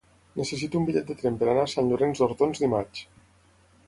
[0.39, 3.05] Necessito un bitllet de tren per anar a Sant Llorenç d'Hortons dimarts.